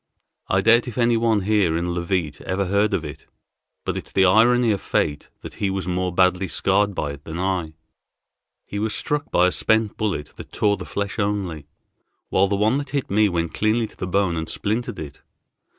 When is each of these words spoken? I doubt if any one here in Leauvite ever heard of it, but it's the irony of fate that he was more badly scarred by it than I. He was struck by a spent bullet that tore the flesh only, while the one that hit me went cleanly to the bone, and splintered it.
I 0.47 0.61
doubt 0.61 0.87
if 0.87 0.97
any 0.97 1.15
one 1.15 1.41
here 1.41 1.77
in 1.77 1.93
Leauvite 1.93 2.41
ever 2.41 2.65
heard 2.65 2.91
of 2.91 3.05
it, 3.05 3.27
but 3.85 3.95
it's 3.95 4.11
the 4.11 4.25
irony 4.25 4.71
of 4.71 4.81
fate 4.81 5.29
that 5.41 5.53
he 5.61 5.69
was 5.69 5.87
more 5.87 6.11
badly 6.11 6.47
scarred 6.47 6.95
by 6.95 7.11
it 7.11 7.23
than 7.23 7.37
I. 7.37 7.75
He 8.65 8.79
was 8.79 8.95
struck 8.95 9.29
by 9.29 9.45
a 9.45 9.51
spent 9.51 9.97
bullet 9.97 10.33
that 10.37 10.51
tore 10.51 10.77
the 10.77 10.85
flesh 10.85 11.19
only, 11.19 11.67
while 12.29 12.47
the 12.47 12.55
one 12.55 12.79
that 12.79 12.89
hit 12.89 13.11
me 13.11 13.29
went 13.29 13.53
cleanly 13.53 13.85
to 13.85 13.95
the 13.95 14.07
bone, 14.07 14.35
and 14.35 14.49
splintered 14.49 14.97
it. 14.97 15.21